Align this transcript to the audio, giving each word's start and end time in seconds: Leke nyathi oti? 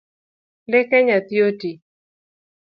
Leke 0.71 0.97
nyathi 1.05 1.35
oti? 1.49 1.71